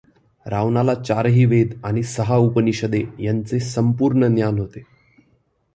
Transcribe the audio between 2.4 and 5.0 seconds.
उपनिषदे याचे संपूर्ण ज्ञान होते.